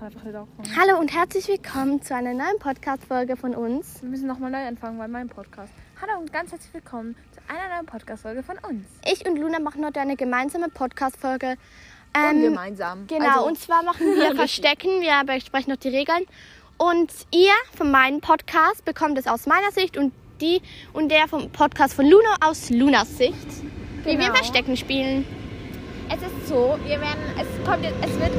[0.00, 4.00] Hallo und herzlich willkommen zu einer neuen Podcast-Folge von uns.
[4.00, 5.74] Wir müssen nochmal neu anfangen bei meinem Podcast.
[6.00, 8.86] Hallo und ganz herzlich willkommen zu einer neuen Podcast-Folge von uns.
[9.06, 11.56] Ich und Luna machen heute eine gemeinsame Podcast-Folge.
[12.14, 13.06] gemeinsam.
[13.08, 15.02] Genau, Also, und zwar machen wir Verstecken.
[15.02, 16.24] Wir besprechen noch die Regeln.
[16.78, 20.62] Und ihr von meinem Podcast bekommt es aus meiner Sicht und die
[20.94, 23.34] und der vom Podcast von Luna aus Lunas Sicht.
[24.04, 24.34] Wie wir Genau.
[24.34, 25.26] Verstecken spielen.
[26.08, 28.32] es ist so, wir werden, es kommt es wird.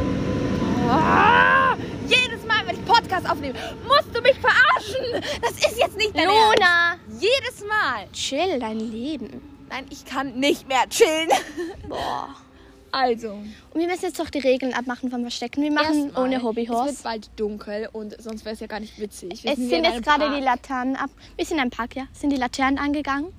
[0.94, 1.76] Ah,
[2.08, 5.24] jedes Mal, wenn ich Podcast aufnehme, musst du mich verarschen.
[5.42, 6.60] Das ist jetzt nicht dein Ernst.
[6.60, 6.96] Luna!
[7.20, 8.08] Jedes Mal.
[8.14, 9.42] Chill dein Leben.
[9.70, 11.30] Nein, ich kann nicht mehr chillen.
[11.88, 12.30] Boah.
[12.94, 15.64] Also, Und wir müssen jetzt doch die Regeln abmachen vom Verstecken.
[15.64, 16.88] Wir machen erstmal, ohne Es Hobbyhorse.
[16.96, 19.46] wird bald dunkel und sonst wäre es ja gar nicht witzig.
[19.46, 21.10] Wir Es sind in jetzt gerade die Laternen ab.
[21.38, 22.08] Wir sind im Park, ja.
[22.12, 23.32] Sind die Laternen angegangen?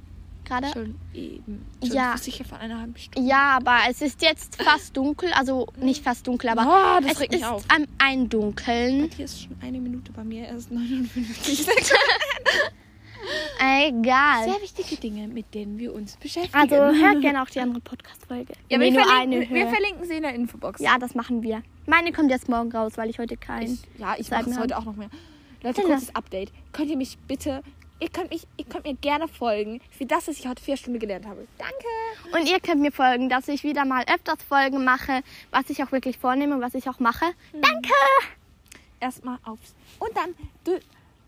[0.61, 0.69] Gerade?
[0.73, 1.65] Schon eben.
[1.83, 2.17] Schon Ja.
[2.17, 3.29] sicher von einer halben Stunde.
[3.29, 5.33] Ja, aber es ist jetzt fast dunkel.
[5.33, 7.65] Also nicht fast dunkel, aber das es regt mich ist auf.
[7.69, 9.11] am Eindunkeln.
[9.17, 11.83] Hier ist schon eine Minute bei mir, erst 59 Sekunden.
[13.61, 14.45] Egal.
[14.51, 16.55] Sehr wichtige Dinge, mit denen wir uns beschäftigen.
[16.57, 18.53] Also hört gerne auch die andere Podcast-Folge.
[18.69, 20.81] ja, wir, verlinken, wir verlinken sie in der Infobox.
[20.81, 21.63] Ja, das machen wir.
[21.87, 23.65] Meine kommt jetzt morgen raus, weil ich heute kein.
[23.75, 25.09] ich, ja, ich mache es heute auch noch mehr.
[25.63, 25.95] Leute, Genau.
[25.95, 26.51] kurzes Update.
[26.73, 27.63] Könnt ihr mich bitte,
[28.03, 30.99] ihr könnt, mich, ihr könnt mir gerne folgen für das, was ich heute vier Stunden
[30.99, 31.47] gelernt habe.
[31.57, 32.37] Danke.
[32.37, 35.93] Und ihr könnt mir folgen, dass ich wieder mal öfters Folgen mache, was ich auch
[35.93, 37.27] wirklich vornehme und was ich auch mache.
[37.53, 37.63] Hm.
[37.63, 37.93] Danke!
[39.01, 39.75] Erstmal aufs.
[39.99, 40.79] Und dann du,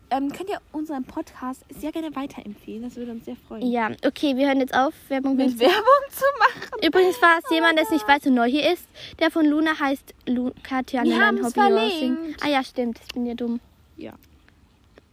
[0.09, 2.83] ähm, könnt ihr unseren Podcast sehr gerne weiterempfehlen.
[2.83, 3.69] Das würde uns sehr freuen.
[3.69, 4.93] Ja, okay, wir hören jetzt auf.
[5.07, 6.85] Werbung Mit Werbung zu machen.
[6.85, 8.87] Übrigens, falls jemand, der es nicht weiß und neu hier ist,
[9.19, 12.15] der von Luna heißt Lu Katja Wir Nella, ein haben's Hobbyhorsing.
[12.17, 12.43] verlinkt.
[12.43, 13.59] Ah ja, stimmt, ich bin ja dumm.
[13.97, 14.13] Ja.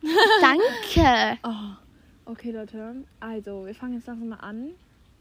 [0.40, 1.38] Danke.
[1.44, 2.30] Oh.
[2.32, 3.04] Okay, Leute.
[3.20, 4.70] Also, wir fangen jetzt langsam mal an.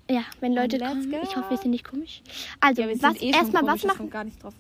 [0.10, 1.14] Ja, wenn Leute let's kommen.
[1.24, 2.22] Ich hoffe, wir sind nicht komisch.
[2.60, 4.09] Also, Ja, was eh erstmal was machen?
[4.09, 4.54] gar nicht drauf.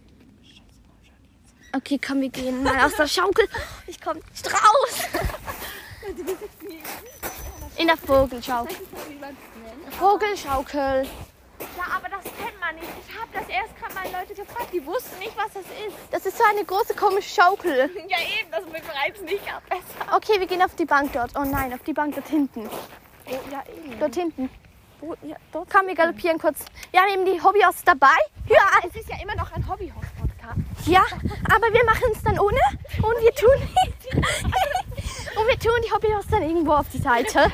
[1.73, 3.45] Okay, komm, wir gehen mal aus der Schaukel.
[3.87, 5.07] Ich komm nicht raus.
[7.77, 8.75] In der Vogelschaukel.
[9.91, 11.05] Vogelschaukel.
[11.77, 12.30] Ja, aber das
[12.61, 12.87] man nicht.
[13.09, 15.97] Ich habe das erst gerade mal Leute gefragt, die wussten nicht, was das ist.
[16.11, 17.89] Das ist so eine große komische Schaukel.
[18.07, 20.15] Ja, eben, das begreift es nicht ab besser.
[20.15, 21.31] Okay, wir gehen auf die Bank dort.
[21.35, 22.69] Oh nein, auf die Bank dort hinten.
[22.69, 23.99] Oh, ja, eben.
[23.99, 24.49] Dort hinten.
[25.01, 25.69] Oh, ja, dort.
[25.69, 26.59] Komm, wir galoppieren kurz.
[26.91, 28.17] Wir haben eben die Hobbyhorse dabei.
[28.47, 30.87] Ja, Es ist ja immer noch ein Hobbyhouse-Podcast.
[30.87, 31.03] Ja,
[31.55, 32.59] aber wir machen es dann ohne
[32.97, 33.55] und wir tun
[35.39, 37.51] und wir tun die Hobbyhorse dann irgendwo auf die Seite.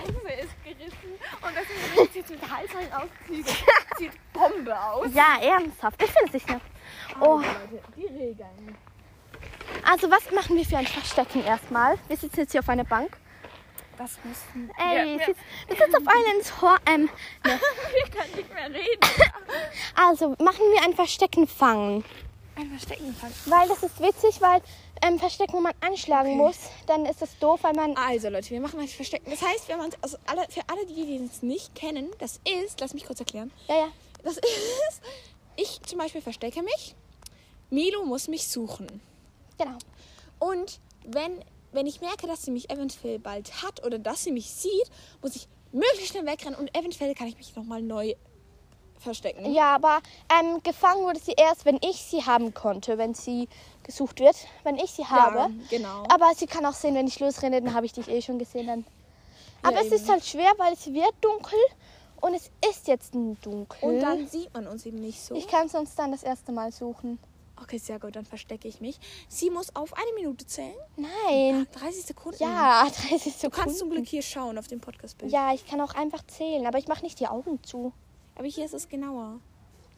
[1.47, 3.09] Und deswegen sieht mit Halsring aus.
[3.29, 3.47] Sieht,
[3.97, 5.07] sieht Bombe aus.
[5.13, 6.01] Ja, ernsthaft.
[6.03, 6.61] Ich finde es nicht.
[7.21, 8.77] Oh, Leute, die Regeln.
[9.89, 11.97] also was machen wir für ein Verstecken erstmal?
[12.07, 13.17] Wir sitzen jetzt hier auf einer Bank.
[13.97, 15.19] Das müssen Ey, wir.
[15.19, 17.09] wir, wir sitzen auf einem Hor ähm, ne.
[17.93, 18.99] Wir können nicht mehr reden.
[19.95, 22.03] Also machen wir ein Verstecken fangen.
[22.57, 23.33] Ein Verstecken fangen.
[23.45, 24.61] Weil das ist witzig, weil
[25.03, 26.37] ähm, Verstecken, wo man anschlagen Okay.
[26.37, 26.57] muss,
[26.87, 27.95] dann ist das doof, weil man.
[27.95, 29.29] Also Leute, wir machen euch Verstecken.
[29.29, 32.79] Das heißt, wenn man also alle, für alle, die, die es nicht kennen, das ist,
[32.79, 33.51] lass mich kurz erklären.
[33.67, 33.87] Ja, ja.
[34.23, 35.01] Das ist,
[35.55, 36.95] ich zum Beispiel verstecke mich.
[37.69, 39.01] Milo muss mich suchen.
[39.57, 39.77] Genau.
[40.39, 44.49] Und wenn, wenn ich merke, dass sie mich eventuell bald hat oder dass sie mich
[44.49, 44.89] sieht,
[45.21, 48.15] muss ich möglichst schnell wegrennen und eventuell kann ich mich nochmal neu
[49.01, 49.53] verstecken.
[49.53, 49.99] Ja, aber
[50.39, 53.47] ähm, gefangen wurde sie erst, wenn ich sie haben konnte, wenn sie
[53.83, 55.51] gesucht wird, wenn ich sie habe.
[55.69, 56.03] genau.
[56.09, 58.67] Aber sie kann auch sehen, wenn ich losrenne, dann habe ich dich eh schon gesehen.
[58.67, 58.85] Dann.
[59.63, 59.95] Aber es eben.
[59.95, 61.59] ist halt schwer, weil es wird dunkel
[62.21, 63.65] und es ist jetzt dunkel.
[63.81, 65.35] Und dann sieht man uns eben nicht so.
[65.35, 67.19] ich kann es uns dann das erste Mal suchen.
[67.61, 68.99] okay, sehr gut, dann verstecke ich mich.
[69.27, 70.75] Sie muss auf eine Minute zählen.
[70.95, 71.67] Nein.
[71.73, 72.37] 30 Sekunden.
[72.41, 73.41] Ja, 30 Sekunden.
[73.41, 75.31] Du kannst zum Glück hier schauen auf dem Podcastbild.
[75.31, 77.93] Ja, ich kann auch einfach zählen, aber ich mache nicht die Augen zu.
[78.37, 79.39] Aber hier ist es genauer.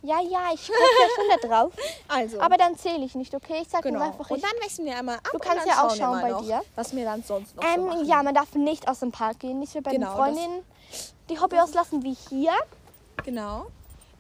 [0.01, 1.73] Ja, ja, ich gucke ja schon da drauf.
[2.07, 2.39] Also.
[2.39, 3.59] Aber dann zähle ich nicht, okay?
[3.61, 4.00] Ich sag genau.
[4.00, 5.23] nur einfach, und ich, dann wechseln wir einmal ab.
[5.25, 6.61] Du und kannst ja auch schauen bei noch, dir.
[6.75, 8.05] Was wir dann sonst noch so ähm, machen.
[8.05, 10.66] ja, man darf nicht aus dem Park gehen, nicht wie bei Genau, den Freundinnen.
[11.29, 12.53] Die Hobby auslassen wie hier.
[13.25, 13.67] Genau.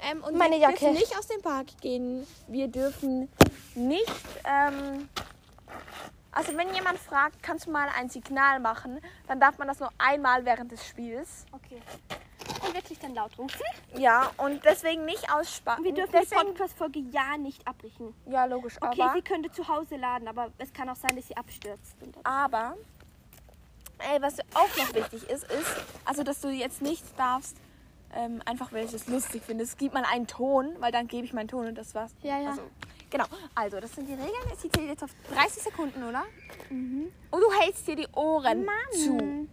[0.01, 0.79] Ähm, und Meine wir Jacke.
[0.79, 2.27] dürfen nicht aus dem Park gehen.
[2.47, 3.29] Wir dürfen
[3.73, 4.05] nicht.
[4.45, 5.09] Ähm,
[6.31, 9.89] also wenn jemand fragt, kannst du mal ein Signal machen, dann darf man das nur
[9.97, 11.45] einmal während des Spiels.
[11.51, 11.81] Okay.
[12.65, 13.61] Und wirklich dann laut rufen.
[13.97, 15.83] Ja, und deswegen nicht ausspannen.
[15.83, 18.13] Wir dürfen deswegen, die Podcast-Folge ja nicht abbrechen.
[18.25, 18.75] Ja, logisch.
[18.81, 21.95] Okay, aber, sie könnte zu Hause laden, aber es kann auch sein, dass sie abstürzt.
[22.23, 22.75] Aber
[23.99, 25.75] ey, was auch noch wichtig ist, ist,
[26.05, 27.57] also dass du jetzt nicht darfst,
[28.15, 31.25] ähm, einfach weil ich es lustig finde, es gibt mal einen Ton, weil dann gebe
[31.25, 32.11] ich meinen Ton und das war's.
[32.23, 32.49] Ja, ja.
[32.49, 32.63] Also,
[33.09, 34.57] genau, also das sind die Regeln.
[34.57, 36.23] Sie zählt jetzt auf 30 Sekunden, oder?
[36.69, 39.47] Und du hältst dir die Ohren zu.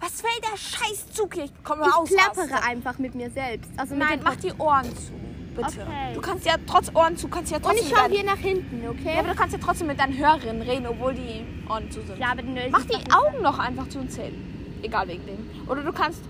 [0.00, 1.44] Was fällt der Scheißzug hier?
[1.44, 2.08] Ich komme Ich raus.
[2.10, 3.70] klappere einfach mit mir selbst.
[3.76, 5.12] Also Nein, mach die Ohren zu.
[5.54, 5.82] bitte.
[5.82, 6.14] Okay.
[6.14, 8.36] Du kannst ja trotz Ohren zu, kannst ja Und trotzdem ich mit schaue hier nach
[8.38, 9.14] hinten, okay?
[9.14, 12.18] Ja, aber du kannst ja trotzdem mit deinen Hörerinnen reden, obwohl die Ohren zu sind.
[12.18, 14.78] Ja, aber nö, Mach die Augen noch einfach zu und zählen.
[14.82, 15.68] Egal wegen dem.
[15.68, 16.20] Oder du kannst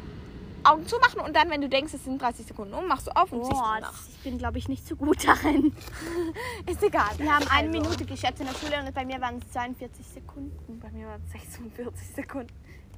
[0.66, 3.30] Augen zumachen und dann, wenn du denkst, es sind 30 Sekunden um, machst du auf
[3.32, 3.92] und ziehst nach.
[4.08, 5.74] ich bin, glaube ich, nicht so gut darin.
[6.70, 7.10] Ist egal.
[7.18, 10.06] Wir haben eine Also, Minute geschätzt in der Schule und bei mir waren es 42
[10.06, 10.80] Sekunden.
[10.80, 12.52] Bei mir waren es 46 Sekunden.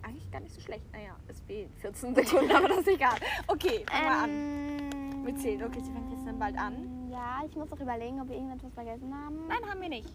[0.06, 0.85] Eigentlich gar nicht so schlecht.
[0.93, 3.17] Naja, es fehlen 14 Sekunden, aber das ist egal.
[3.49, 4.31] Okay, fang mal an.
[4.31, 5.64] Ähm, Mit 10.
[5.64, 7.08] Okay, sie fängt jetzt dann bald an.
[7.11, 9.47] Ja, ich muss auch überlegen, ob wir irgendetwas vergessen haben.
[9.49, 10.08] Nein, haben wir nicht.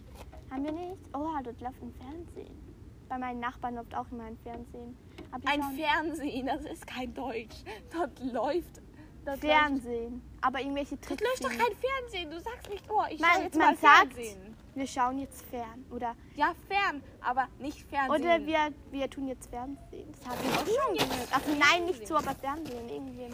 [0.50, 1.02] Haben wir nicht?
[1.14, 2.72] Oh, dort läuft ein Fernsehen.
[3.08, 4.96] Bei meinen Nachbarn läuft auch immer ein Fernsehen.
[5.30, 7.56] Ein schauen- Fernsehen, das ist kein Deutsch.
[7.92, 8.80] Dort läuft.
[9.26, 10.22] Dort Fernsehen.
[10.40, 11.22] Aber irgendwelche Läuft, Tricks.
[11.22, 12.30] dort läuft doch kein Fernsehen.
[12.30, 14.51] Du sagst nicht, oh, ich Man- jetzt man mal sagt- Fernsehen.
[14.74, 15.84] Wir schauen jetzt fern.
[15.90, 18.22] Oder, Ja, fern, aber nicht Fernsehen.
[18.22, 20.12] oder wir, wir tun jetzt Fernsehen.
[20.18, 21.28] Das habe ich auch schon gehört.
[21.30, 22.88] Also nein, nicht so, aber Fernsehen.
[22.88, 23.18] Irgendwie.
[23.18, 23.30] Wir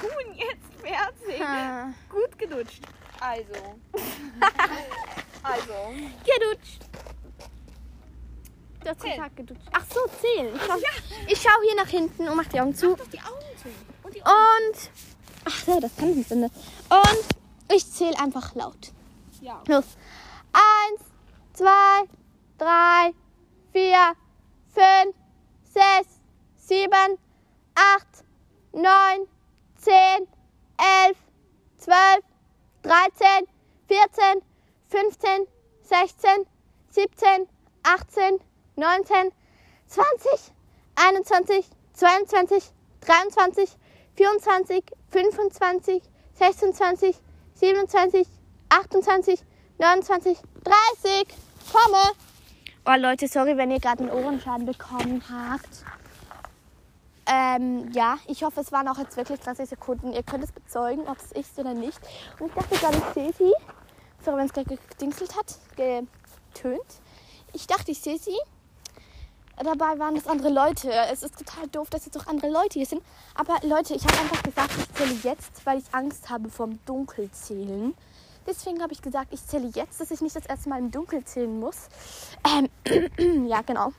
[0.00, 1.42] tun jetzt Fernsehen.
[1.42, 1.92] Ah.
[2.08, 2.82] Gut gedutscht.
[3.20, 3.52] Also.
[5.42, 5.72] also.
[6.24, 6.80] Gedutscht.
[8.84, 9.14] Du hast Zählen.
[9.16, 9.68] gesagt gedutscht.
[9.72, 10.54] Ach so, zählen.
[10.54, 10.76] Ich schau,
[11.28, 12.94] ich schau hier nach hinten und mach die Augen zu.
[12.96, 13.68] Doch die Augen zu.
[14.04, 14.90] Und die Und.
[15.44, 16.30] Ach so, das kann ich nicht.
[16.30, 16.52] Und
[17.74, 18.92] ich zähle einfach laut.
[19.40, 19.60] Ja.
[19.66, 19.84] Los.
[20.52, 21.02] Eins,
[21.52, 22.04] zwei,
[22.58, 23.14] drei,
[23.72, 24.14] vier,
[24.74, 25.16] fünf,
[25.64, 26.20] sechs,
[26.56, 27.18] sieben,
[27.74, 28.24] acht,
[28.72, 29.26] neun,
[29.76, 30.28] zehn,
[30.78, 31.18] elf,
[31.78, 32.24] zwölf,
[32.82, 33.46] dreizehn,
[33.88, 34.42] vierzehn,
[34.88, 35.46] fünfzehn,
[35.82, 36.46] sechzehn,
[36.90, 37.48] siebzehn,
[37.82, 38.38] achtzehn,
[38.76, 39.32] neunzehn,
[39.86, 40.52] zwanzig,
[40.94, 43.70] einundzwanzig, zweiundzwanzig, dreiundzwanzig,
[44.14, 46.02] vierundzwanzig, fünfundzwanzig,
[46.34, 47.16] sechsundzwanzig,
[47.54, 48.26] siebenundzwanzig,
[48.68, 49.44] 28,
[49.82, 51.26] 29, 30.
[51.72, 52.02] Komme.
[52.86, 55.84] Oh Leute, sorry, wenn ihr gerade einen Ohrenschaden bekommen habt.
[57.26, 60.12] Ähm, ja, ich hoffe, es waren auch jetzt wirklich 30 Sekunden.
[60.12, 61.98] Ihr könnt es bezeugen, ob es ist oder nicht.
[62.38, 63.52] Und ich dachte gerade, ich sehe sie.
[64.24, 67.00] Sorry, wenn es gerade gedingselt hat, getönt.
[67.52, 68.38] Ich dachte, ich sehe sie.
[69.56, 70.92] Dabei waren das andere Leute.
[71.10, 73.02] Es ist total doof, dass jetzt auch andere Leute hier sind.
[73.34, 77.96] Aber Leute, ich habe einfach gesagt, ich zähle jetzt, weil ich Angst habe vom Dunkelzählen.
[78.46, 81.24] Deswegen habe ich gesagt, ich zähle jetzt, dass ich nicht das erste Mal im Dunkeln
[81.24, 81.88] zählen muss.
[82.46, 82.68] Ähm,
[83.48, 83.92] ja, genau.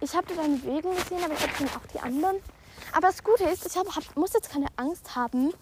[0.00, 2.36] Ich habe dort eine Bewegung gesehen, aber ich habe auch die anderen.
[2.92, 5.52] Aber das Gute ist, ich hab, hab, muss jetzt keine Angst haben,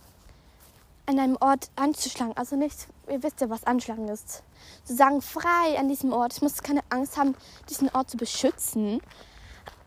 [1.06, 2.37] an einem Ort anzuschlagen.
[2.37, 4.43] Also nicht, ihr wisst ja, was anschlagen ist.
[4.85, 6.35] Zu sagen, frei an diesem Ort.
[6.35, 7.35] Ich muss keine Angst haben,
[7.69, 9.00] diesen Ort zu beschützen.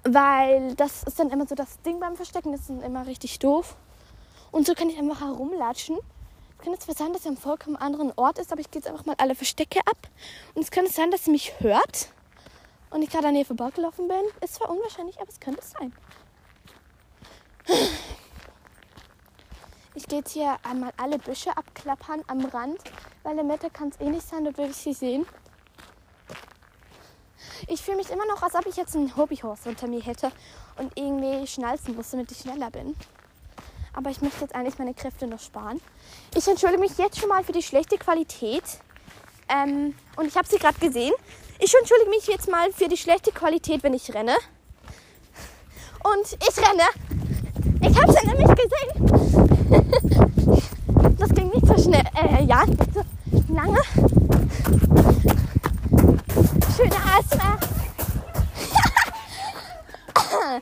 [0.04, 2.52] Weil das ist dann immer so das Ding beim Verstecken.
[2.52, 3.76] Das ist dann immer richtig doof.
[4.52, 5.98] Und so kann ich einfach herumlatschen.
[6.60, 8.90] Es kann zwar sein, dass er am vollkommen anderen Ort ist, aber ich gehe jetzt
[8.90, 10.08] einfach mal alle Verstecke ab.
[10.56, 12.10] Und es könnte sein, dass sie mich hört.
[12.90, 14.24] Und ich gerade an ihr vorbeigelaufen bin.
[14.42, 15.94] Ist zwar unwahrscheinlich, aber es könnte sein.
[19.94, 22.80] Ich gehe jetzt hier einmal alle Büsche abklappern am Rand,
[23.24, 25.26] weil der Mitte kann es eh nicht sein, dort will ich sie sehen.
[27.68, 30.32] Ich fühle mich immer noch, als ob ich jetzt ein Hobbyhorse unter mir hätte
[30.78, 32.96] und irgendwie schnalzen muss, damit ich schneller bin.
[33.98, 35.82] Aber ich möchte jetzt eigentlich meine Kräfte noch sparen.
[36.36, 38.62] Ich entschuldige mich jetzt schon mal für die schlechte Qualität.
[39.50, 41.14] Ähm, und ich habe sie gerade gesehen.
[41.58, 44.36] Ich entschuldige mich jetzt mal für die schlechte Qualität, wenn ich renne.
[46.04, 46.84] Und ich renne.
[47.82, 48.94] Ich habe sie nämlich gesehen.
[51.18, 52.04] Das ging nicht so schnell.
[52.14, 53.04] Äh, ja, nicht so
[53.52, 53.82] lange.
[56.76, 57.58] Schöne Asthma.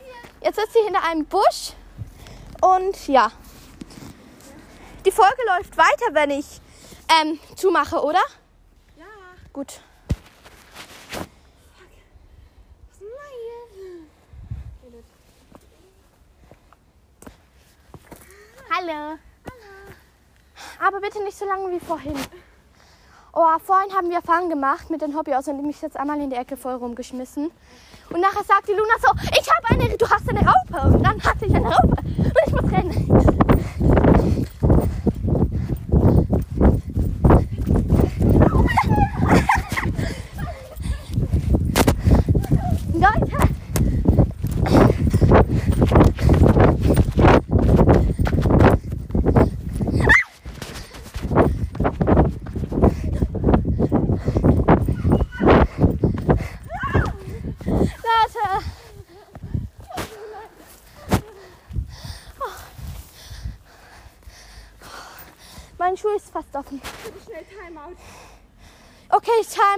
[0.42, 1.74] Jetzt ist sie hinter einem Busch.
[2.60, 3.30] Und ja.
[5.04, 6.60] Die Folge läuft weiter, wenn ich
[7.20, 8.20] ähm, zumache, oder?
[8.96, 9.04] Ja.
[9.52, 9.80] Gut.
[13.00, 15.04] Neues.
[18.70, 19.18] Hallo.
[20.84, 22.14] Aber bitte nicht so lange wie vorhin.
[23.32, 26.36] Oh, vorhin haben wir Fang gemacht mit den Hobbyhaus und mich jetzt einmal in die
[26.36, 27.50] Ecke voll rumgeschmissen.
[28.10, 29.08] Und nachher sagt die Luna so,
[29.38, 30.94] ich habe eine, du hast eine Raupe.
[30.94, 33.06] Und dann hatte ich eine Raupe und ich muss rennen.
[42.94, 43.46] Leute, Leute.
[65.78, 66.80] Mein Schuh ist fast offen.
[67.04, 67.96] Bitte schnell Timeout.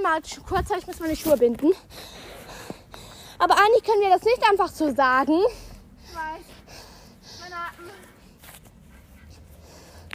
[0.08, 0.46] Timeout.
[0.46, 1.72] Kurz, ich muss meine Schuhe binden.
[3.38, 5.40] Aber eigentlich können wir das nicht einfach so sagen.
[6.04, 6.44] Ich weiß.
[7.40, 7.90] Mein Atem.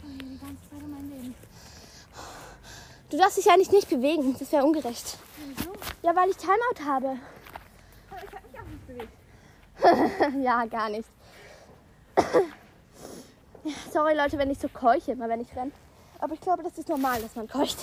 [0.02, 1.34] Die ganze Zeit um
[3.10, 4.36] Du darfst dich eigentlich nicht bewegen.
[4.38, 5.18] Das wäre ungerecht.
[6.02, 7.18] Ja, weil ich Timeout habe.
[8.10, 10.34] Ich hab mich auch nicht bewegt.
[10.44, 11.08] ja, gar nicht.
[13.92, 15.72] Sorry Leute, wenn ich so keuche, immer wenn ich renne.
[16.18, 17.78] Aber ich glaube, das ist normal, dass man keucht.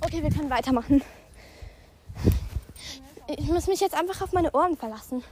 [0.00, 1.02] Okay, wir können weitermachen.
[3.36, 5.22] Ich muss mich jetzt einfach auf meine Ohren verlassen.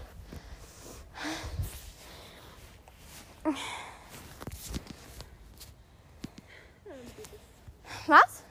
[8.07, 8.43] Was?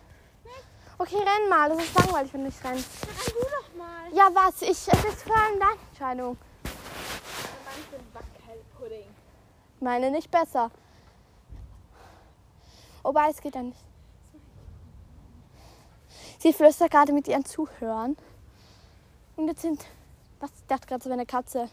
[0.98, 1.70] Okay, renn mal.
[1.70, 2.90] Das ist langweilig, wenn du nicht rennst.
[3.08, 4.14] Renn du doch mal.
[4.14, 4.62] Ja, was?
[4.64, 6.38] Ich, es ist vor allem deine Entscheidung.
[9.80, 10.72] Meine nicht besser.
[13.04, 13.80] Wobei, es geht ja nicht.
[16.40, 18.18] Sie flüstert gerade mit ihren Zuhörern.
[19.38, 19.86] Und jetzt sind.
[20.40, 20.50] Was?
[20.60, 21.70] Ich dachte gerade so eine Katze.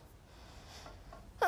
[1.41, 1.47] Ah.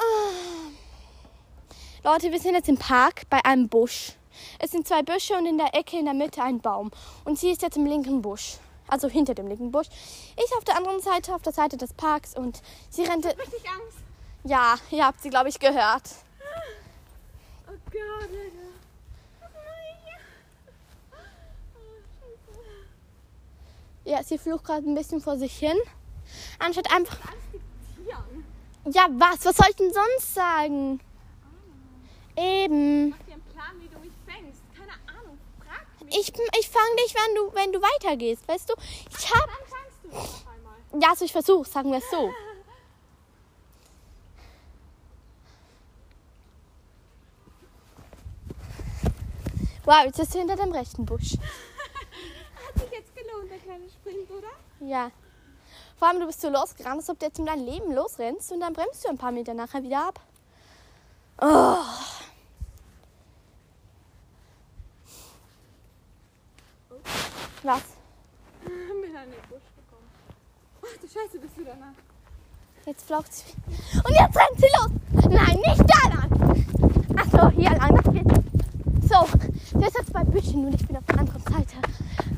[2.02, 4.14] Leute, wir sind jetzt im Park bei einem Busch.
[4.58, 6.90] Es sind zwei Büsche und in der Ecke in der Mitte ein Baum.
[7.25, 8.56] Und sie ist jetzt im linken Busch.
[8.88, 9.88] Also hinter dem linken Busch.
[10.37, 12.35] Ich auf der anderen Seite, auf der Seite des Parks.
[12.35, 13.28] Und sie rannte.
[13.28, 13.99] Richtig Angst.
[14.44, 16.04] Ja, ihr habt sie, glaube ich, gehört.
[17.68, 18.66] Oh Gott, Alter.
[24.04, 25.76] Ja, sie flucht gerade ein bisschen vor sich hin.
[26.59, 27.18] Anstatt einfach.
[28.92, 29.45] Ja, was?
[29.45, 31.00] Was soll ich denn sonst sagen?
[32.37, 33.11] Eben.
[33.11, 34.62] Mach dir einen Plan, wie du mich fängst.
[34.76, 35.38] Keine Ahnung.
[35.59, 36.16] Frag mich.
[36.16, 38.75] Ich, ich fange dich, wenn du, wenn du weitergehst, weißt du?
[39.11, 39.47] Ich hab.
[39.47, 41.02] Dann fangst du auf einmal.
[41.02, 42.33] Ja, also ich versuche, sagen wir es so.
[49.85, 51.35] Wow, jetzt ist sie hinter dem rechten Busch.
[52.66, 54.49] Hat sich jetzt gelohnt, der kleine Sprint, oder?
[54.80, 55.12] Ja.
[55.99, 58.61] Vor allem, du bist so losgerannt, als ob du jetzt um dein Leben losrennst und
[58.61, 60.21] dann bremst du ein paar Meter nachher wieder ab.
[61.41, 61.79] Oh.
[67.62, 67.83] Was?
[69.07, 70.09] bin an den Busch gekommen.
[70.83, 71.95] Ach du Scheiße, bist du danach.
[72.85, 73.45] Jetzt flaucht sie.
[74.05, 75.31] Und jetzt rennt sie los.
[75.31, 76.31] Nein, nicht da lang.
[77.17, 77.97] Achso, hier lang.
[77.97, 78.26] Das geht.
[79.03, 81.76] So, das sind zwei Büschen und ich bin auf der anderen Seite.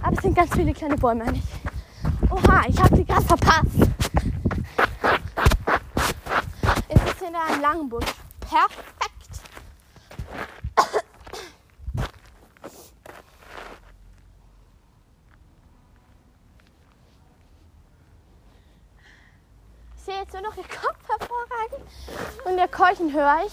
[0.03, 2.31] Aber es sind ganz viele kleine Bäume an ich.
[2.31, 3.91] Oha, ich habe gerade verpasst.
[6.89, 8.05] Es ist hinter einem langen Busch.
[8.41, 9.05] Perfekt.
[19.97, 21.87] Ich sehe jetzt nur noch ihr Kopf hervorragend.
[22.45, 23.53] Und ihr Keuchen höre ich.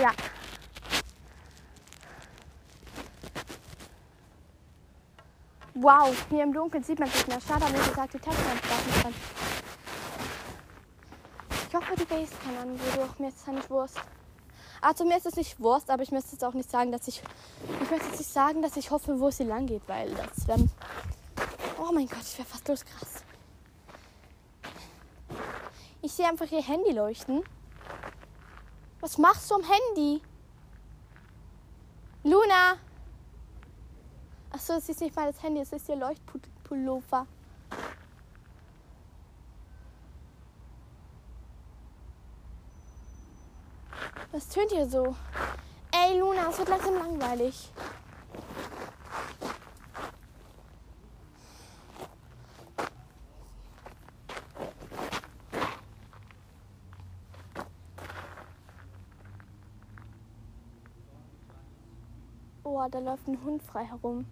[0.00, 0.12] Ja.
[5.84, 7.38] Wow, hier im Dunkeln sieht man sich mehr.
[7.42, 9.14] Schade, haben wir gesagt, die Texte nicht kann.
[11.68, 14.00] Ich hoffe, die Base kann an, wodurch mir es nicht Wurst.
[14.80, 17.22] Also mir ist es nicht Wurst, aber ich müsste jetzt auch nicht sagen, dass ich.
[17.82, 20.66] Ich möchte jetzt nicht sagen, dass ich hoffe, wo sie lang geht, weil das wäre.
[21.78, 23.22] Oh mein Gott, ich wäre fast los krass.
[26.00, 27.44] Ich sehe einfach ihr Handy leuchten.
[29.00, 30.22] Was machst du am Handy?
[32.22, 32.78] Luna!
[34.54, 37.26] Achso, es ist nicht mal das Handy, es ist ihr Leuchtpullover.
[44.30, 45.16] Was tönt hier so?
[45.90, 47.72] Ey, Luna, es wird langsam langweilig.
[62.62, 64.24] Oh, da läuft ein Hund frei herum.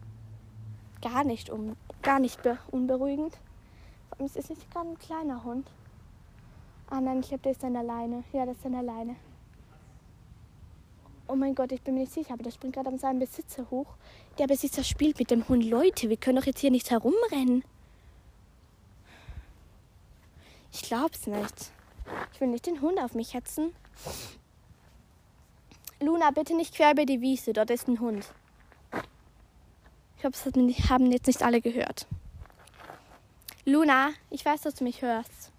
[1.03, 3.37] Gar nicht um, gar nicht be unberuhigend.
[4.19, 5.69] Es ist nicht gerade ein kleiner Hund.
[6.89, 8.25] Ah nein, ich glaube, der ist an der Leine.
[8.33, 9.17] Ja, der ist an der Leine.
[11.27, 13.67] Oh mein Gott, ich bin mir nicht sicher, aber der springt gerade an seinem Besitzer
[13.71, 13.87] hoch.
[14.39, 15.65] Der Besitzer spielt mit dem Hund.
[15.65, 17.65] Leute, wir können doch jetzt hier nicht herumrennen.
[20.73, 21.73] Ich glaub's nicht.
[22.33, 23.75] Ich will nicht den Hund auf mich hetzen.
[26.01, 28.27] Luna, bitte nicht quer über die Wiese, dort ist ein Hund.
[30.23, 32.07] Ich glaube, das haben jetzt nicht alle gehört.
[33.65, 35.51] Luna, ich weiß, dass du mich hörst.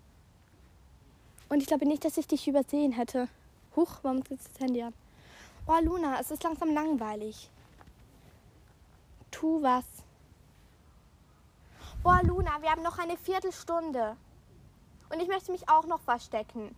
[1.49, 3.27] Und ich glaube nicht, dass ich dich übersehen hätte.
[3.75, 4.93] Huch, warum sitzt das Handy an?
[5.67, 7.49] Oh, Luna, es ist langsam langweilig.
[9.31, 9.83] Tu was.
[12.01, 14.15] Boah, Luna, wir haben noch eine Viertelstunde.
[15.09, 16.73] Und ich möchte mich auch noch verstecken.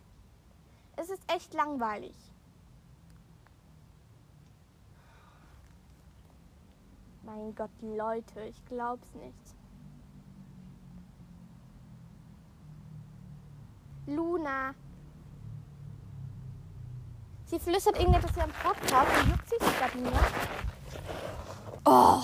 [0.96, 2.16] Es ist echt langweilig.
[7.26, 9.34] Mein Gott, Leute, ich glaub's nicht.
[14.06, 14.76] Luna.
[17.46, 20.12] Sie flüstert irgendetwas in ihrem Podcast und juckt sich die Sabine.
[21.84, 22.22] Oh.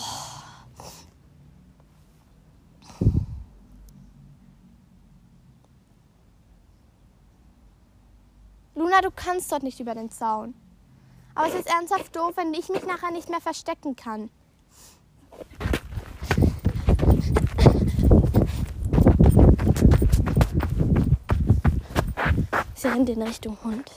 [8.77, 10.55] Luna, du kannst dort nicht über den Zaun.
[11.35, 14.31] Aber es ist ernsthaft doof, wenn ich mich nachher nicht mehr verstecken kann.
[22.83, 23.93] Sie rennt in Richtung Hund.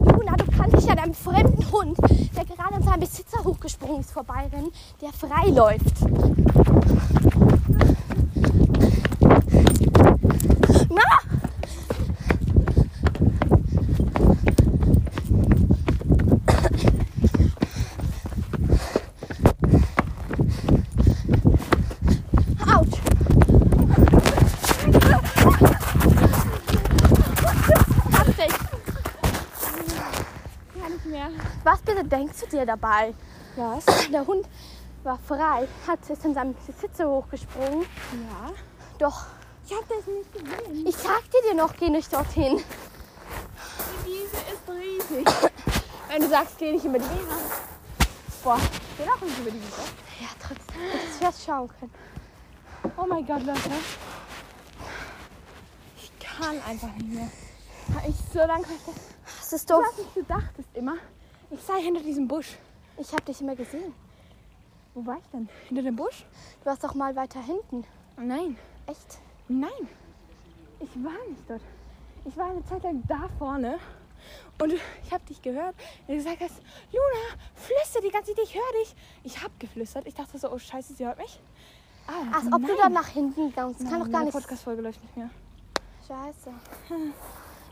[0.00, 1.98] Luna, du kannst dich an einem fremden Hund,
[2.36, 4.70] der gerade an seinem Besitzer hochgesprungen ist, vorbeirennen,
[5.08, 6.00] der frei läuft.
[10.90, 11.02] Na!
[22.76, 22.98] Autsch!
[28.12, 28.54] Hab dich!
[30.74, 31.30] Gar nicht mehr.
[31.64, 33.14] Was bitte denkst du dir dabei?
[33.56, 33.84] Was?
[34.12, 34.46] Der Hund
[35.04, 37.82] war frei, hat ist in seinem Besitzer hochgesprungen.
[37.82, 38.52] Ja.
[38.98, 39.26] Doch,
[39.66, 40.86] Ich hab das nicht gesehen.
[40.86, 42.58] ich sagte dir noch, geh nicht dorthin.
[44.06, 45.26] Die Wiese ist riesig.
[46.08, 47.36] Wenn du sagst, geh nicht über die Wiese.
[48.42, 48.58] Boah,
[48.96, 49.82] geh doch nicht über die Wiese.
[50.20, 51.92] Ja, trotzdem, hättest du schauen können.
[52.96, 53.60] Oh mein Gott, Leute.
[55.96, 57.28] Ich kann einfach nicht mehr.
[58.08, 58.64] Ich so lange
[59.38, 59.84] Das ist Du doof.
[59.86, 60.94] hast nicht gedacht, ist immer.
[61.50, 62.56] Ich sei hinter diesem Busch.
[62.96, 63.94] Ich habe dich immer gesehen.
[64.98, 65.48] Wo war ich denn?
[65.68, 66.24] Hinter dem Busch?
[66.60, 67.84] Du warst doch mal weiter hinten.
[68.16, 68.56] Nein.
[68.88, 69.20] Echt?
[69.46, 69.70] Nein.
[70.80, 71.60] Ich war nicht dort.
[72.24, 73.78] Ich war eine Zeit lang da vorne.
[74.60, 75.76] Und ich habe dich gehört,
[76.08, 78.96] wenn du gesagt hast, Luna, flüster die ganze Zeit, ich höre dich.
[79.22, 80.04] Ich habe geflüstert.
[80.04, 81.40] Ich dachte so, oh Scheiße, sie hört mich.
[82.08, 83.52] Ah, Als ob du dann nach hinten.
[83.54, 84.32] Das kann doch gar Die nicht.
[84.34, 85.30] Podcast-Folge läuft nicht mehr.
[86.08, 86.50] Scheiße.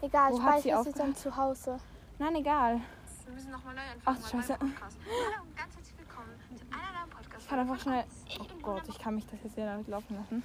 [0.01, 1.81] Egal, Wo ich weiß, sie ist dann zu Hause.
[2.21, 2.81] Nein, egal.
[3.25, 4.31] Wir müssen nochmal neu Ach, anfangen.
[4.33, 4.59] bei scheiße.
[4.61, 4.97] meinem Podcast.
[5.09, 7.27] Hallo und ganz herzlich willkommen zu einer neuen Podcast.
[7.33, 8.05] Ich kann einfach schnell.
[8.41, 10.43] Oh Gott, ich kann mich das jetzt hier damit laufen lassen.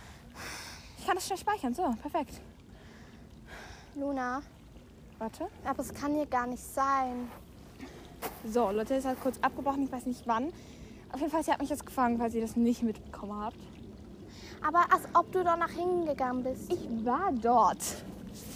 [0.98, 1.74] Ich kann das schnell speichern.
[1.74, 2.40] So, perfekt.
[3.96, 4.42] Luna,
[5.20, 5.48] Warte.
[5.66, 7.30] aber es kann hier gar nicht sein.
[8.46, 9.84] So, Leute, es hat kurz abgebrochen.
[9.84, 10.54] Ich weiß nicht wann.
[11.12, 13.58] Auf jeden Fall, sie hat mich jetzt gefangen, falls ihr das nicht mitbekommen habt.
[14.66, 16.72] Aber als ob du da nach hinten gegangen bist.
[16.72, 17.80] Ich war dort.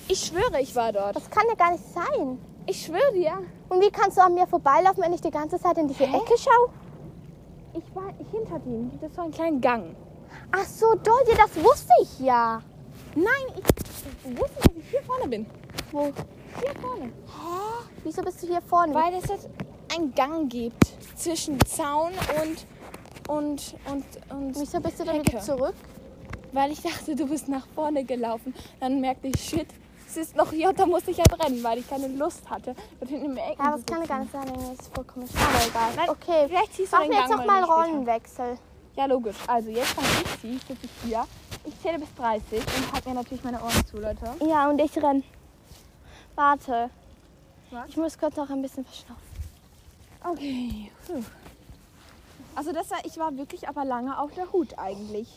[0.08, 1.16] Ich schwöre, ich war dort.
[1.16, 2.38] Das kann ja gar nicht sein.
[2.68, 3.40] Ich schwöre dir.
[3.70, 6.18] Und wie kannst du an mir vorbeilaufen, wenn ich die ganze Zeit in diese Hä?
[6.18, 6.70] Ecke schaue?
[7.78, 8.92] Ich war hinter dem.
[9.02, 9.96] Das war ein kleiner Gang.
[10.52, 12.62] Ach so, Dolly, das wusste ich ja.
[13.16, 13.26] Nein,
[13.58, 15.46] ich wusste, dass ich hier vorne bin.
[15.92, 16.12] Wo?
[16.62, 17.06] Hier vorne.
[17.06, 17.90] Hä?
[18.04, 18.94] Wieso bist du hier vorne?
[18.94, 19.50] Weil es jetzt
[19.94, 20.86] einen Gang gibt
[21.16, 22.12] zwischen Zaun
[22.42, 22.66] und
[23.28, 25.32] und und und Wieso bist du dann Hecke.
[25.34, 25.76] wieder zurück?
[26.52, 28.54] Weil ich dachte, du bist nach vorne gelaufen.
[28.80, 29.68] Dann merkte ich, shit,
[30.08, 32.76] es ist noch hier und da musste ich halt rennen, weil ich keine Lust hatte.
[33.00, 34.76] Dort hinten im Ecken Ja, das kann ja gar nicht sein, Junge.
[34.76, 35.70] Das ist vollkommen schade.
[35.70, 36.10] Egal.
[36.10, 37.74] Okay, vielleicht ziehst du machen wir jetzt Gang noch mal später.
[37.74, 38.58] Rollenwechsel.
[38.96, 39.36] Ja, logisch.
[39.48, 41.26] Also jetzt fange ich sie, sitze ich hier.
[41.66, 44.26] Ich zähle bis 30 und halte mir natürlich meine Ohren zu, Leute.
[44.48, 45.24] Ja, und ich renn.
[46.36, 46.90] Warte.
[47.72, 47.90] Was?
[47.90, 49.24] Ich muss kurz noch ein bisschen verschnaufen.
[50.24, 50.92] Okay.
[51.08, 51.24] Puh.
[52.56, 55.28] Also das war, ich war wirklich aber lange auf der Hut eigentlich.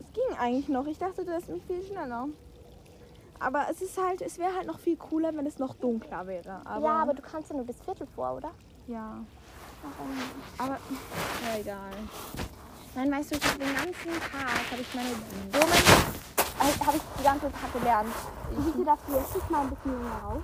[0.00, 0.86] Es ging eigentlich noch.
[0.86, 2.28] Ich dachte, das ist viel schneller.
[3.40, 6.60] Aber es ist halt, es wäre halt noch viel cooler, wenn es noch dunkler wäre.
[6.64, 8.50] Aber, ja, aber du kannst ja nur bis Viertel vor, oder?
[8.88, 9.18] ja.
[10.58, 11.92] Aber ja, egal.
[12.94, 15.10] Nein, weißt du, ich den ganzen Tag habe ich meine
[15.52, 15.72] dummen,
[16.58, 18.08] äh, habe ich die ganze Tag gelernt.
[18.76, 20.42] Wie darfst du jetzt nicht mal ein bisschen länger raus?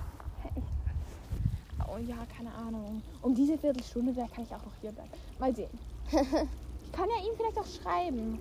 [1.87, 3.01] Oh ja, keine Ahnung.
[3.21, 5.09] Um diese Viertelstunde, da kann ich auch noch hier bleiben.
[5.39, 5.69] Mal sehen.
[6.11, 8.39] ich kann ja ihm vielleicht auch schreiben.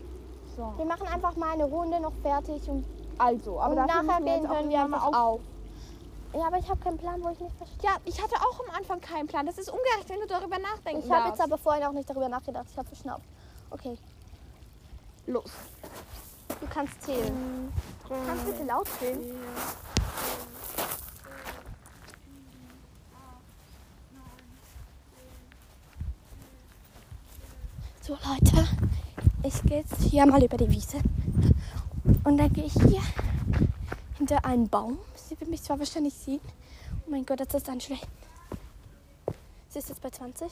[0.56, 0.74] So.
[0.76, 2.84] Wir machen einfach mal eine Runde noch fertig und,
[3.18, 5.40] Also, aber und nachher gehen hören wir einfach mal auf.
[6.34, 7.78] Ja, aber ich habe keinen Plan, wo ich nicht verstehe.
[7.82, 9.46] Ja, ich hatte auch am Anfang keinen Plan.
[9.46, 12.28] Das ist ungerecht, wenn du darüber nachdenken Ich habe jetzt aber vorhin auch nicht darüber
[12.28, 12.66] nachgedacht.
[12.70, 13.24] Ich habe verschnauft.
[13.70, 13.96] Okay,
[15.26, 15.50] Los.
[16.60, 17.72] du kannst zählen.
[18.08, 19.20] Kannst du bitte laut zählen?
[28.02, 28.68] So Leute,
[29.44, 30.98] ich gehe jetzt hier mal über die Wiese.
[32.24, 33.02] Und dann gehe ich hier
[34.18, 34.98] hinter einen Baum.
[35.14, 36.40] Sie wird mich zwar wahrscheinlich sehen.
[37.06, 38.06] Oh mein Gott, das ist dann schlecht.
[39.68, 40.48] Sie ist jetzt bei 20.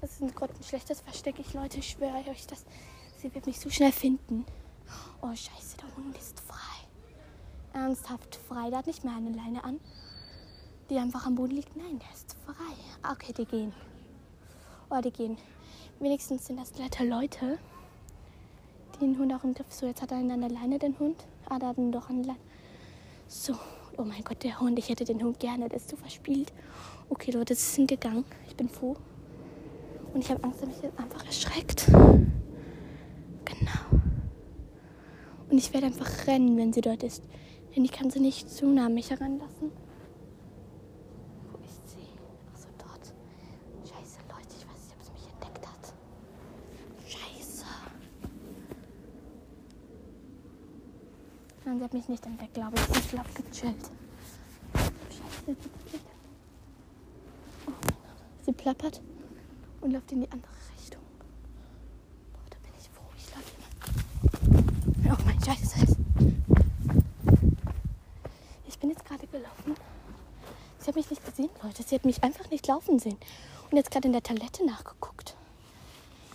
[0.00, 1.38] Das ist ein, gerade ein schlechtes Versteck.
[1.38, 2.64] Ich, Leute, ich schwöre euch das.
[3.18, 4.44] Sie wird mich so schnell finden.
[5.22, 6.86] Oh, scheiße, der Hund ist frei.
[7.72, 8.70] Ernsthaft frei.
[8.70, 9.80] Der hat nicht mehr eine Leine an,
[10.90, 11.76] die einfach am Boden liegt.
[11.76, 12.74] Nein, der ist frei.
[13.02, 13.72] Ah, Okay, die gehen.
[14.90, 15.38] Oh, die gehen.
[15.98, 17.58] Wenigstens sind das nette Leute,
[19.00, 19.66] den Hund auch im Griff.
[19.70, 21.16] So, jetzt hat er ihn an der Leine, den Hund.
[21.48, 22.40] Ah, da hat ihn doch an der Leine.
[23.28, 23.54] So,
[23.96, 24.78] oh mein Gott, der Hund.
[24.78, 25.68] Ich hätte den Hund gerne.
[25.68, 26.52] Der ist so verspielt.
[27.08, 28.24] Okay, Leute, sie sind gegangen.
[28.48, 28.96] Ich bin froh.
[30.12, 31.86] Und ich habe Angst, dass mich jetzt einfach erschreckt.
[33.44, 34.02] Genau.
[35.50, 37.22] Und ich werde einfach rennen, wenn sie dort ist.
[37.74, 39.72] Denn ich kann sie nicht zu nah mich heranlassen.
[41.50, 42.06] Wo ist sie?
[42.52, 43.12] Achso, dort.
[43.82, 45.94] Scheiße, Leute, ich weiß nicht, ob sie mich entdeckt hat.
[47.06, 47.64] Scheiße.
[51.64, 52.96] Nein, sie hat mich nicht entdeckt, glaube ich.
[52.96, 53.90] Ist schlapp gechillt.
[58.40, 59.02] Sie plappert
[59.82, 61.02] und läuft in die andere Richtung.
[62.32, 63.04] Boah, da bin ich froh.
[63.18, 63.50] Ich laufe
[65.04, 65.14] immer.
[65.14, 65.96] Oh mein Scheiße.
[68.66, 69.74] Ich bin jetzt gerade gelaufen.
[70.78, 71.82] Sie hat mich nicht gesehen, Leute.
[71.82, 73.18] Sie hat mich einfach nicht laufen sehen.
[73.70, 75.36] Und jetzt gerade in der Toilette nachgeguckt.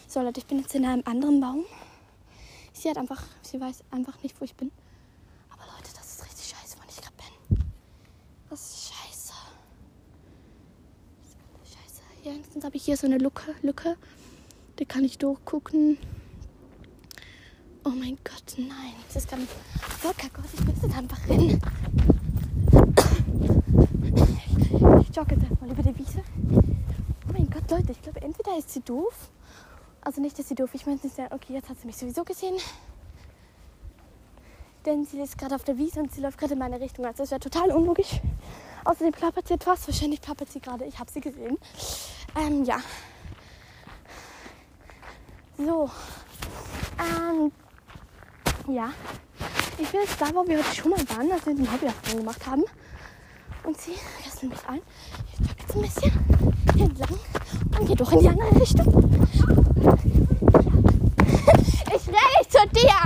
[0.08, 1.66] So, Leute, ich bin jetzt in einem anderen Baum.
[2.74, 4.72] Sie hat einfach, sie weiß einfach nicht, wo ich bin.
[5.52, 7.60] Aber Leute, das ist richtig scheiße, wo ich gerade bin.
[8.50, 9.34] Das ist scheiße.
[12.50, 13.96] Ja, wenigstens habe ich hier so eine Lücke, Lücke.
[14.78, 15.98] Da kann ich durchgucken.
[17.84, 18.94] Oh mein Gott, nein.
[19.14, 19.50] Das ist nicht.
[20.04, 21.62] Locker Gott, ich muss jetzt einfach rennen.
[25.02, 26.24] Ich jogge jetzt erstmal über die Wiese.
[27.28, 29.30] Oh mein Gott, Leute, ich glaube, entweder ist sie doof.
[30.02, 30.72] Also nicht, dass sie doof.
[30.74, 32.56] Ich meine, nicht sehr- okay, jetzt hat sie mich sowieso gesehen.
[34.86, 37.06] Denn sie ist gerade auf der Wiese und sie läuft gerade in meine Richtung.
[37.06, 38.22] Also das wäre total unlogisch.
[38.86, 39.88] Außerdem plappert sie etwas.
[39.88, 40.86] Wahrscheinlich plappert sie gerade.
[40.86, 41.58] Ich habe sie gesehen.
[42.36, 42.78] Ähm, ja.
[45.58, 45.90] So.
[47.00, 47.52] Ähm,
[48.68, 48.90] ja.
[49.78, 52.46] Ich bin jetzt da, wo wir heute schon mal waren, als wir den Hobbyaufgang gemacht
[52.46, 52.64] haben.
[53.64, 54.82] Und sie rasselt mich ein.
[55.34, 56.12] Ich jogge jetzt ein bisschen
[56.80, 57.20] entlang
[57.80, 58.86] und gehe doch in die andere Richtung.
[61.92, 63.00] Ich renne nicht zu dir!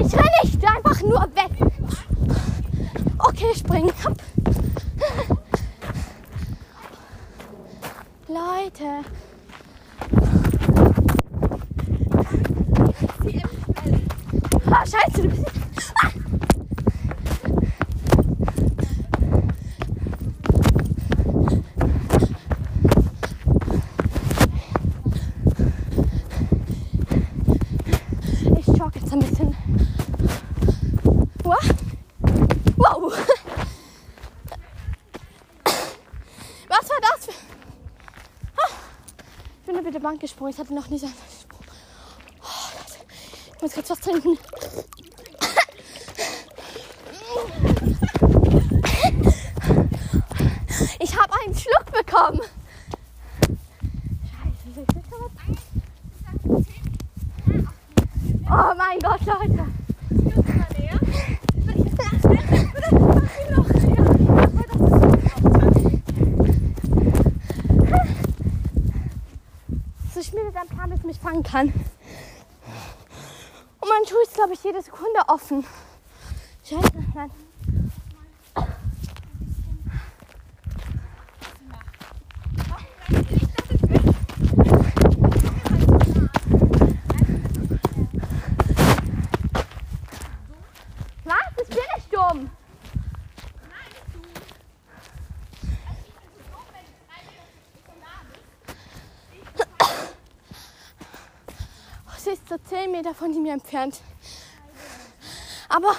[0.00, 1.50] Ich renne nicht einfach nur weg.
[3.42, 3.90] Okay, springen.
[4.04, 4.22] Hopp.
[8.28, 9.04] Leute.
[14.70, 15.46] Ah, scheiße, du bist.
[16.02, 16.10] Ah.
[28.58, 29.56] Ich jogge jetzt ein bisschen.
[31.42, 31.58] Wow.
[32.76, 33.12] Wow.
[36.68, 37.32] Was war das für.
[38.56, 38.68] Ah.
[39.60, 40.52] Ich bin über die Bank gesprungen.
[40.52, 41.60] Ich hatte noch nie so einen Sprung.
[42.42, 42.46] Oh.
[43.54, 44.36] Ich muss kurz was trinken.
[50.98, 52.40] Ich habe einen Schluck bekommen.
[54.26, 55.30] Scheiße, soll ich das aber-
[58.52, 59.64] Oh mein Gott, Leute.
[70.12, 71.68] So schmiedet ein Plan, dass mich fangen kann.
[71.68, 71.74] Und
[73.88, 75.64] mein Schuh ist, glaube ich, jede Sekunde offen.
[76.64, 77.30] Scheiße, nein.
[102.26, 104.02] Ist so 10 Meter von mir entfernt.
[105.70, 105.94] Aber.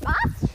[0.00, 0.48] Was?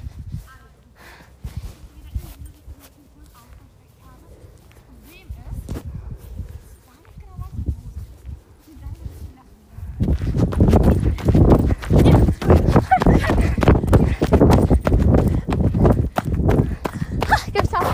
[17.54, 17.94] Gibt's auch.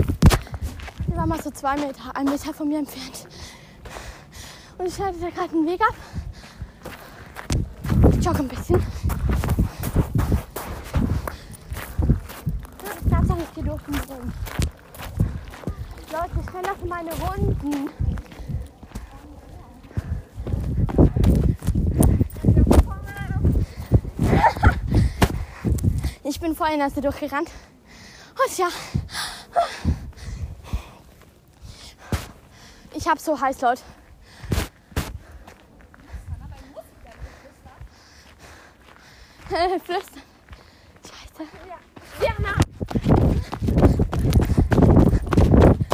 [1.08, 3.26] Die war mal so zwei Meter, ein Meter von mir entfernt.
[4.78, 5.96] Und ich schneide da gerade einen Weg ab.
[8.12, 8.86] Ich jogge ein bisschen.
[12.84, 14.34] Ja, Tatsache, ich gehe durch den Boden.
[16.12, 17.90] Leute, schneller für meine Runden.
[26.26, 27.50] Ich bin vorhin erst durchgerannt.
[28.36, 28.68] Und ja.
[33.04, 33.82] Ich hab so heiß, Leute.
[39.84, 40.22] Flüstern.
[41.04, 41.44] Scheiße.
[42.22, 42.56] Jana!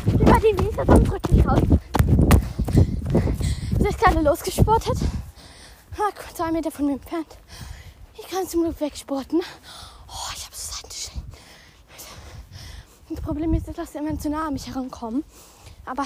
[0.05, 1.59] Über die Wiese, dann drück dich raus.
[3.79, 4.99] Sie ist gerade losgesportet.
[5.97, 7.39] Ah, zwei Meter von mir entfernt.
[8.19, 9.39] Ich kann zum Glück wegsporten.
[9.39, 11.23] Oh, ich habe so Seitenstechen.
[13.09, 15.23] Das Problem ist, dass sie immer zu nah an mich herankommen.
[15.85, 16.05] Aber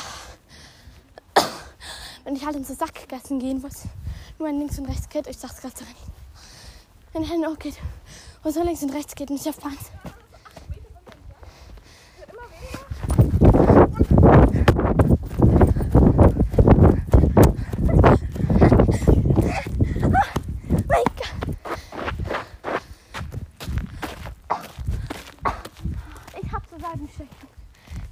[2.23, 3.83] wenn ich halt in so Sackgassen gehen muss,
[4.39, 5.85] nur ein links und rechts geht, ich sag's gerade so.
[7.11, 7.75] Wenn er noch geht,
[8.41, 9.77] wo so links und rechts geht, nicht auf Bahn.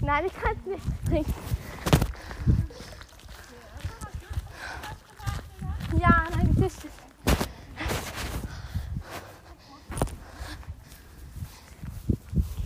[0.03, 1.33] Nein, ich kann es nicht trinken.
[6.01, 6.91] Ja, nein, das ist es.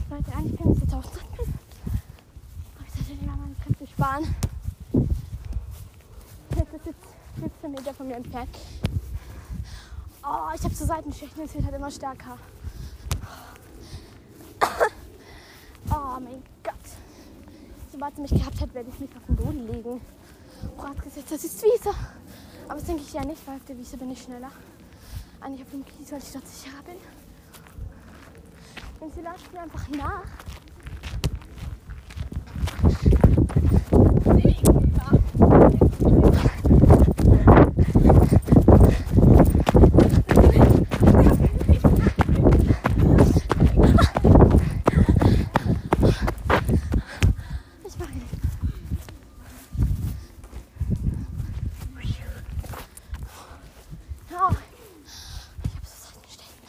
[0.09, 1.53] Leute, eigentlich kann ich jetzt auch trinken.
[2.75, 4.35] Aber ich sollte lieber meine Kräfte sparen.
[6.55, 7.07] Jetzt ist jetzt
[7.41, 8.57] 15 Meter von mir entfernt.
[10.23, 12.37] Oh, ich habe so Seitenstechen, es wird halt immer stärker.
[15.91, 16.73] Oh mein Gott.
[17.91, 19.99] Sobald sie mich gehabt hat, werde ich mich auf den Boden legen.
[20.77, 21.93] Vorausgesetzt, das ist Wiese.
[22.67, 24.51] Aber das denke ich ja nicht, weil auf der Wiese bin ich schneller.
[25.41, 26.95] Eigentlich auf dem Kies, weil ich dort sicherer bin.
[29.13, 30.23] Sie läuft mir einfach nach.
[47.87, 48.25] Ich mache nicht.
[54.31, 56.61] Oh, ich habe so Seitenstechen.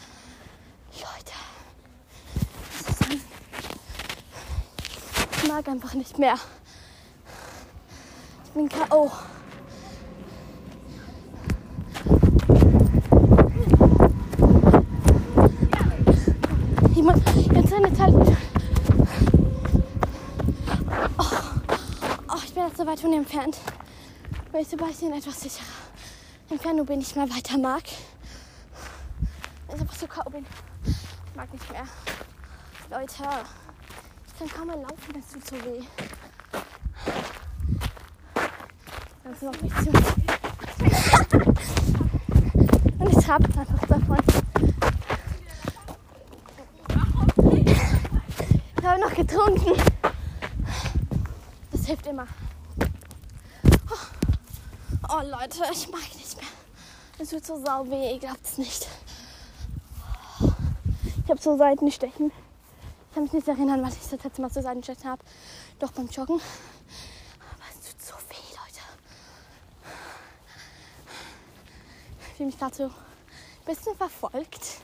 [0.93, 1.37] Leute.
[2.79, 3.21] das ist ein-
[5.43, 6.37] Ich mag einfach nicht mehr.
[8.45, 9.13] Ich bin K.O.
[16.95, 18.15] Jemand, jetzt eine Zeit.
[21.19, 21.25] Oh,
[22.29, 23.59] oh, ich bin jetzt so weit von ihr entfernt.
[24.53, 25.67] Weil ich Sebastian etwas sicherer
[26.49, 27.83] entfernt bin, ich mal weiter mag.
[29.69, 30.31] Ich einfach so K.O.
[30.31, 30.47] bin.
[30.87, 31.85] Ich mag nicht mehr.
[32.91, 33.66] Leute, ich
[34.39, 35.83] kann kaum mehr laufen, das tut so weh.
[39.25, 39.91] Das noch nicht zu.
[42.99, 44.19] Und ich jetzt einfach davon.
[48.79, 49.73] Ich habe noch getrunken.
[51.73, 52.27] Das hilft immer.
[53.91, 53.97] Oh,
[55.09, 56.47] oh Leute, ich mag nicht mehr.
[57.19, 58.87] Es tut so sau weh, ihr glaubt es nicht.
[61.25, 62.31] Ich habe so Seitenstechen.
[63.17, 65.25] Kann mich nicht erinnern, was ich das letzte Mal so Seitenstechen habe.
[65.79, 66.39] Doch beim Joggen.
[66.39, 68.83] Aber es tut so weh, Leute.
[72.21, 72.91] Ich fühle mich so ein
[73.65, 74.83] bisschen verfolgt.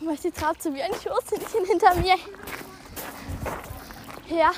[0.00, 2.16] Aber sie traut so wie ein Schoßhündchen hinter mir.
[4.36, 4.50] Ja.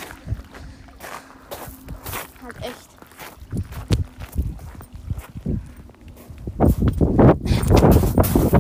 [2.43, 2.89] Halt echt.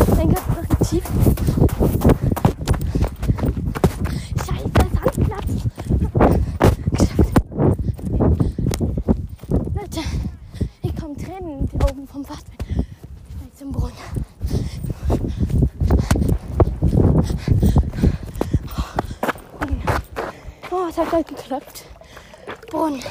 [0.02, 1.04] Ich denke, das ist noch ein Tief.
[4.36, 5.52] Scheiße, Sandplatz.
[9.74, 10.02] Leute,
[10.82, 12.54] ich komme Tränen die Augen vom Wasser.
[12.66, 13.94] Schnell zum Brunnen.
[19.58, 19.82] Brunnen.
[20.70, 21.84] Oh, es hat gleich geklappt.
[22.70, 23.02] Brunnen.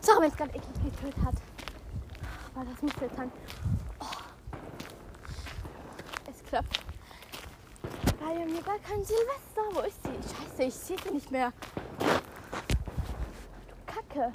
[0.00, 1.34] Sorry, wenn es gerade eklig getötet hat.
[2.54, 3.32] Aber das muss jetzt sein.
[4.00, 4.04] Oh.
[6.30, 6.80] Es klappt.
[8.20, 9.62] Haben wir gar kein Silvester.
[9.72, 10.10] Wo ist sie?
[10.10, 11.52] Scheiße, ich sehe sie nicht mehr.
[11.98, 14.32] Du Kacke.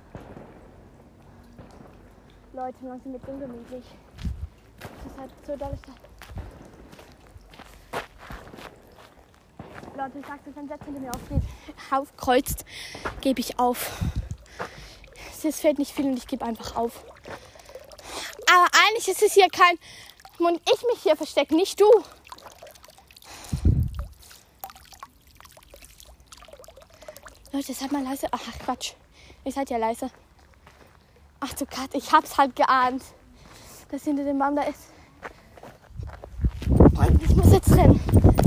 [2.54, 3.86] Leute, langsam wird ungemütlich.
[4.80, 5.78] Das ist halt so doll.
[10.02, 11.12] Leute, ich sag's euch, wenn Setz hinter mir
[11.92, 12.66] aufkreuzt,
[13.22, 13.92] gebe ich auf.
[15.44, 17.06] Es fällt nicht viel und ich gebe einfach auf.
[18.52, 19.78] Aber eigentlich ist es hier kein.
[20.40, 21.86] Und ich mich hier verstecke, nicht du.
[27.52, 28.28] Leute, seid mal leise.
[28.32, 28.94] Ach, Quatsch.
[29.44, 30.10] Ihr seid ja leise.
[31.42, 33.04] Ach du Gott, ich hab's halt geahnt,
[33.92, 34.94] dass hinter dem Baum da ist.
[36.70, 38.41] Und ich muss jetzt rennen.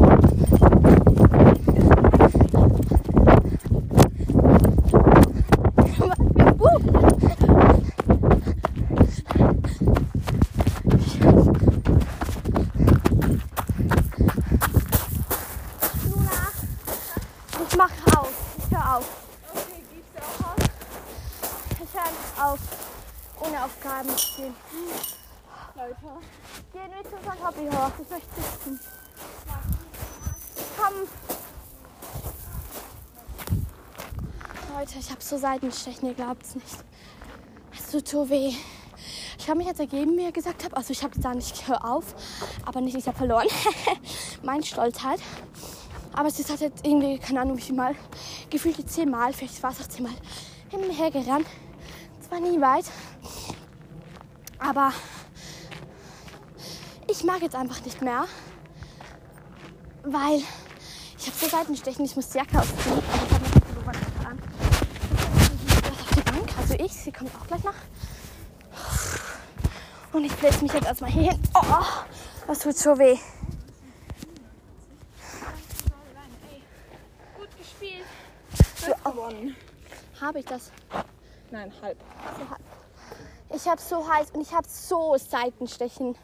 [35.44, 36.84] Seitenstechen, ihr glaubt's nicht.
[37.76, 38.52] Es tut so weh.
[39.38, 40.74] Ich habe mich jetzt ergeben, wie ihr gesagt habt.
[40.74, 42.14] Also ich habe gesagt, ich höre auf.
[42.64, 43.46] Aber nicht, ich habe verloren.
[44.42, 45.20] mein Stolz halt.
[46.14, 47.94] Aber es ist halt jetzt irgendwie, keine Ahnung wie Mal,
[48.48, 50.12] gefühlt zehnmal, vielleicht war es auch zehnmal,
[50.70, 51.46] hin und her gerannt.
[52.26, 52.84] Zwar nie weit,
[54.60, 54.92] aber
[57.10, 58.24] ich mag jetzt einfach nicht mehr,
[60.04, 60.42] weil
[61.18, 63.86] ich habe so Seitenstechen, ich muss die Jacke ausziehen, aber ich habe noch nicht so
[63.86, 64.38] weit getan.
[65.36, 67.74] Ich auf die Bank, also ich, sie kommt auch gleich nach.
[70.12, 71.42] Und ich plätze mich jetzt erstmal hier hin.
[71.54, 71.84] Oh,
[72.46, 73.18] das tut so weh.
[77.36, 78.04] Gut gespielt.
[78.86, 79.10] Ja.
[79.10, 79.56] gewonnen.
[80.20, 80.70] Habe ich das?
[81.50, 81.98] Nein, halb.
[82.38, 83.56] So.
[83.56, 86.16] Ich habe so heiß und ich habe so Seitenstechen.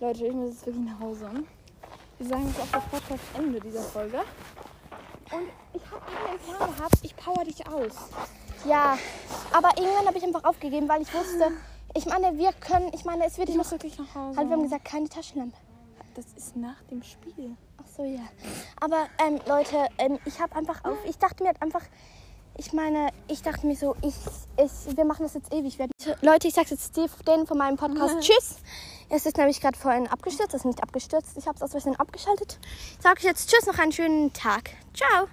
[0.00, 1.28] Leute, ich muss jetzt wirklich nach Hause.
[2.18, 4.18] Wir sagen jetzt auch das Podcast Ende dieser Folge.
[5.30, 7.94] Und ich habe den Plan gehabt, ich power dich aus.
[8.64, 8.98] Ja,
[9.52, 11.52] aber irgendwann habe ich einfach aufgegeben, weil ich wusste,
[11.94, 14.36] ich meine, wir können, ich meine, es wird Ich noch, muss wirklich nach Hause.
[14.36, 15.56] halt, wir haben gesagt, keine Taschenlampe.
[16.14, 17.56] das ist nach dem Spiel.
[17.80, 18.20] Ach so, ja.
[18.80, 21.82] Aber ähm, Leute, ähm, ich habe einfach auf, ich dachte mir halt einfach,
[22.56, 24.14] ich meine, ich dachte mir so, ich,
[24.56, 25.78] ich, wir machen das jetzt ewig.
[26.22, 28.56] Leute, ich sag's jetzt denen von meinem Podcast, tschüss.
[29.10, 31.96] Es ist nämlich gerade vorhin abgestürzt, es ist nicht abgestürzt, ich habe es aus Versehen
[31.96, 32.58] abgeschaltet.
[32.96, 34.70] Ich sage jetzt tschüss, noch einen schönen Tag.
[34.94, 35.26] Ciao.